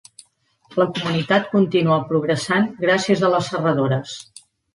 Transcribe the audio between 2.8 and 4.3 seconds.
gràcies a les serradores.